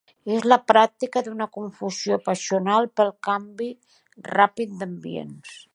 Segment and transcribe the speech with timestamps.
[0.35, 3.71] És la pràctica d'una confusió passional pel canvi
[4.33, 5.59] ràpid d'ambients